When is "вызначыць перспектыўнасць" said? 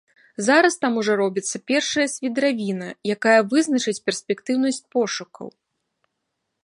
3.53-4.85